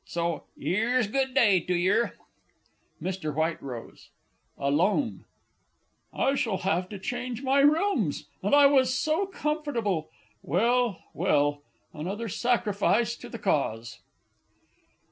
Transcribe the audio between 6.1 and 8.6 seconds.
I shall have to change my rooms and